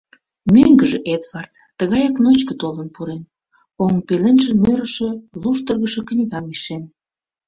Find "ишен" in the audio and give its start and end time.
6.53-6.83